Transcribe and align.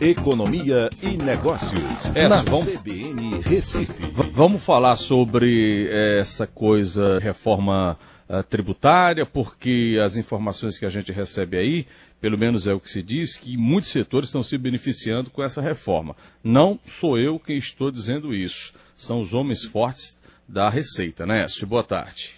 Economia 0.00 0.90
e 1.02 1.16
Negócios. 1.16 1.80
É, 2.14 2.28
na 2.28 2.42
vamos- 2.42 2.66
CBN 2.66 3.40
Recife. 3.40 4.02
V- 4.04 4.30
Vamos 4.32 4.62
falar 4.64 4.96
sobre 4.96 5.88
essa 5.90 6.46
coisa, 6.46 7.18
reforma 7.18 7.98
ah, 8.28 8.42
tributária, 8.42 9.24
porque 9.24 9.98
as 10.04 10.16
informações 10.16 10.78
que 10.78 10.84
a 10.84 10.88
gente 10.90 11.10
recebe 11.12 11.56
aí, 11.56 11.86
pelo 12.20 12.36
menos 12.36 12.66
é 12.66 12.74
o 12.74 12.80
que 12.80 12.90
se 12.90 13.02
diz, 13.02 13.36
que 13.38 13.56
muitos 13.56 13.90
setores 13.90 14.28
estão 14.28 14.42
se 14.42 14.58
beneficiando 14.58 15.30
com 15.30 15.42
essa 15.42 15.62
reforma. 15.62 16.14
Não 16.44 16.78
sou 16.84 17.18
eu 17.18 17.38
quem 17.38 17.56
estou 17.56 17.90
dizendo 17.90 18.34
isso, 18.34 18.74
são 18.94 19.22
os 19.22 19.32
homens 19.32 19.64
fortes 19.64 20.22
da 20.46 20.68
Receita, 20.68 21.24
né, 21.24 21.44
Écio? 21.44 21.66
Boa 21.66 21.82
tarde. 21.82 22.34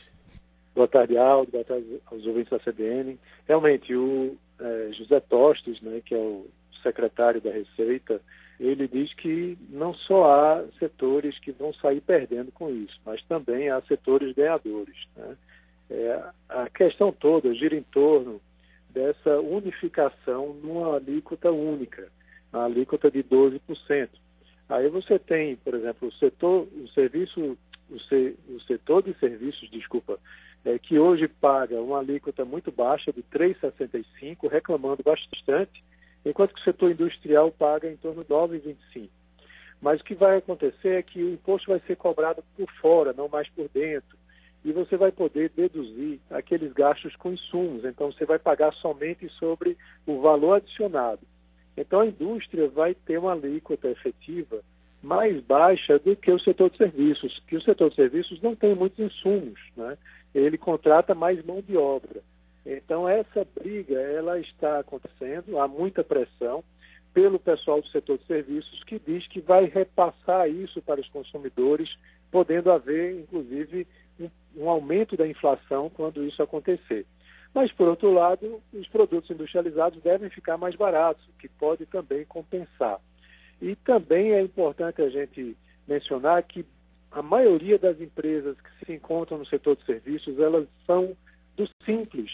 Boa 0.75 0.87
tarde, 0.89 1.17
Aldo. 1.19 1.51
Boa 1.51 1.65
tarde 1.65 1.85
aos 2.07 2.25
ouvintes 2.25 2.51
da 2.51 2.59
CBN. 2.61 3.19
Realmente, 3.49 3.93
o 3.95 4.37
eh, 4.61 4.91
José 4.97 5.19
Tostes, 5.21 5.81
né, 5.83 6.01
que 6.07 6.15
é 6.15 6.19
o 6.19 6.47
secretário 6.83 7.41
da 7.41 7.51
Receita, 7.51 8.21
ele 8.59 8.89
diz 8.89 9.13
que 9.15 9.57
não 9.71 9.95
só 9.95 10.31
há 10.31 10.65
setores 10.79 11.39
que 11.39 11.53
vão 11.53 11.73
sair 11.75 12.01
perdendo 12.01 12.51
com 12.51 12.71
isso, 12.71 12.99
mas 13.05 13.23
também 13.25 13.71
há 13.71 13.81
setores 13.83 14.35
ganhadores. 14.35 14.97
Né? 15.17 15.37
É, 15.91 16.23
a 16.49 16.69
questão 16.69 17.13
toda 17.13 17.55
gira 17.55 17.77
em 17.77 17.83
torno 17.85 18.41
dessa 18.91 19.39
unificação 19.41 20.55
numa 20.55 20.97
alíquota 20.97 21.51
única, 21.53 22.09
a 22.53 22.65
alíquota 22.65 23.11
de 23.11 23.23
12%. 23.23 24.09
Aí 24.69 24.89
você 24.89 25.19
tem, 25.19 25.57
por 25.57 25.75
exemplo, 25.75 26.09
o 26.09 26.13
setor, 26.13 26.67
o 26.75 26.89
serviço, 26.89 27.57
o, 27.91 28.01
se- 28.01 28.37
o 28.49 28.61
setor 28.63 29.03
de 29.03 29.15
serviços, 29.19 29.71
desculpa, 29.71 30.19
é, 30.65 30.79
que 30.79 30.99
hoje 30.99 31.29
paga 31.29 31.81
uma 31.81 32.01
alíquota 32.01 32.45
muito 32.45 32.71
baixa 32.71 33.13
de 33.13 33.23
3,65, 33.23 34.49
reclamando 34.51 35.03
bastante, 35.03 35.83
enquanto 36.25 36.55
que 36.55 36.61
o 36.61 36.65
setor 36.65 36.91
industrial 36.91 37.51
paga 37.51 37.91
em 37.91 37.97
torno 37.97 38.23
de 38.23 38.31
9,25. 38.31 39.09
Mas 39.81 40.01
o 40.01 40.05
que 40.05 40.15
vai 40.15 40.39
acontecer 40.39 40.99
é 40.99 41.03
que 41.03 41.23
o 41.23 41.33
imposto 41.33 41.71
vai 41.71 41.81
ser 41.87 41.97
cobrado 41.97 42.43
por 42.57 42.71
fora, 42.81 43.13
não 43.13 43.29
mais 43.29 43.49
por 43.51 43.69
dentro. 43.69 44.17
E 44.65 44.73
você 44.73 44.97
vai 44.97 45.13
poder 45.13 45.51
deduzir 45.51 46.19
aqueles 46.31 46.73
gastos 46.73 47.15
com 47.17 47.33
insumos. 47.33 47.85
Então, 47.85 48.11
você 48.11 48.25
vai 48.25 48.39
pagar 48.39 48.73
somente 48.75 49.29
sobre 49.31 49.77
o 50.05 50.21
valor 50.21 50.55
adicionado. 50.55 51.21
Então, 51.77 52.01
a 52.01 52.07
indústria 52.07 52.69
vai 52.69 52.93
ter 52.93 53.19
uma 53.19 53.33
alíquota 53.33 53.89
efetiva 53.89 54.63
mais 55.01 55.41
baixa 55.43 55.97
do 55.99 56.17
que 56.17 56.31
o 56.31 56.41
setor 56.41 56.71
de 56.71 56.77
serviços, 56.77 57.41
que 57.47 57.57
o 57.57 57.63
setor 57.63 57.91
de 57.91 57.97
serviços 57.97 58.43
não 58.43 58.57
tem 58.57 58.75
muitos 58.75 58.99
insumos, 58.99 59.61
né? 59.77 59.97
Ele 60.35 60.59
contrata 60.59 61.15
mais 61.15 61.45
mão 61.45 61.63
de 61.63 61.77
obra. 61.77 62.21
Essa 63.19 63.45
briga, 63.61 63.99
ela 63.99 64.39
está 64.39 64.79
acontecendo, 64.79 65.59
há 65.59 65.67
muita 65.67 66.05
pressão 66.05 66.63
pelo 67.13 67.37
pessoal 67.41 67.81
do 67.81 67.89
setor 67.89 68.17
de 68.17 68.25
serviços 68.27 68.85
que 68.85 68.97
diz 68.97 69.27
que 69.27 69.41
vai 69.41 69.65
repassar 69.65 70.49
isso 70.49 70.81
para 70.81 71.01
os 71.01 71.09
consumidores, 71.09 71.93
podendo 72.31 72.71
haver, 72.71 73.19
inclusive, 73.19 73.89
um, 74.21 74.31
um 74.57 74.71
aumento 74.71 75.17
da 75.17 75.27
inflação 75.27 75.91
quando 75.91 76.23
isso 76.25 76.41
acontecer. 76.41 77.07
Mas, 77.53 77.73
por 77.73 77.89
outro 77.89 78.13
lado, 78.13 78.63
os 78.73 78.87
produtos 78.87 79.29
industrializados 79.31 80.01
devem 80.01 80.31
ficar 80.31 80.57
mais 80.57 80.77
baratos, 80.77 81.27
o 81.27 81.39
que 81.41 81.49
pode 81.49 81.87
também 81.87 82.25
compensar. 82.25 83.01
E 83.61 83.75
também 83.75 84.33
é 84.33 84.41
importante 84.41 85.03
a 85.03 85.09
gente 85.09 85.57
mencionar 85.89 86.41
que 86.45 86.65
a 87.11 87.21
maioria 87.21 87.81
das 87.81 88.01
empresas 88.01 88.57
que 88.61 88.87
se 88.87 88.93
encontram 88.93 89.39
no 89.39 89.47
setor 89.47 89.75
de 89.75 89.85
serviços, 89.87 90.39
elas 90.39 90.69
são 90.87 91.17
do 91.57 91.69
simples. 91.85 92.31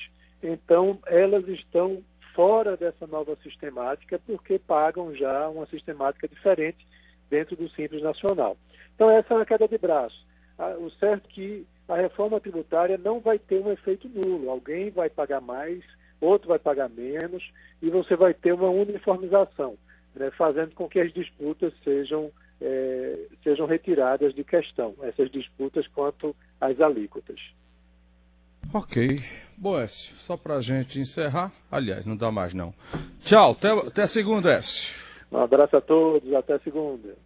Então, 0.46 0.98
elas 1.06 1.46
estão 1.48 2.02
fora 2.34 2.76
dessa 2.76 3.06
nova 3.06 3.36
sistemática 3.42 4.20
porque 4.26 4.58
pagam 4.58 5.14
já 5.14 5.48
uma 5.48 5.66
sistemática 5.66 6.28
diferente 6.28 6.86
dentro 7.30 7.56
do 7.56 7.68
Simples 7.70 8.02
Nacional. 8.02 8.56
Então, 8.94 9.10
essa 9.10 9.32
é 9.32 9.36
uma 9.36 9.46
queda 9.46 9.66
de 9.66 9.78
braço. 9.78 10.26
Ah, 10.58 10.76
O 10.78 10.90
certo 10.90 11.26
é 11.28 11.32
que 11.32 11.66
a 11.88 11.96
reforma 11.96 12.40
tributária 12.40 12.98
não 12.98 13.20
vai 13.20 13.38
ter 13.38 13.60
um 13.60 13.72
efeito 13.72 14.08
nulo. 14.08 14.50
Alguém 14.50 14.90
vai 14.90 15.10
pagar 15.10 15.40
mais, 15.40 15.82
outro 16.20 16.48
vai 16.48 16.58
pagar 16.58 16.88
menos, 16.88 17.50
e 17.82 17.90
você 17.90 18.16
vai 18.16 18.32
ter 18.32 18.52
uma 18.52 18.70
uniformização, 18.70 19.76
né, 20.14 20.30
fazendo 20.32 20.74
com 20.74 20.88
que 20.88 21.00
as 21.00 21.12
disputas 21.12 21.72
sejam, 21.82 22.30
eh, 22.60 23.26
sejam 23.42 23.66
retiradas 23.66 24.34
de 24.34 24.42
questão, 24.44 24.94
essas 25.02 25.30
disputas 25.30 25.86
quanto 25.88 26.34
às 26.60 26.80
alíquotas. 26.80 27.40
Ok. 28.72 29.18
Boécio, 29.56 30.14
só 30.16 30.36
pra 30.36 30.60
gente 30.60 31.00
encerrar. 31.00 31.52
Aliás, 31.70 32.04
não 32.04 32.16
dá 32.16 32.30
mais 32.30 32.52
não. 32.54 32.74
Tchau, 33.20 33.52
até, 33.52 33.70
até 33.70 34.06
segunda, 34.06 34.52
Écio. 34.52 34.92
Um 35.30 35.38
abraço 35.38 35.76
a 35.76 35.80
todos, 35.80 36.32
até 36.34 36.58
segunda. 36.60 37.16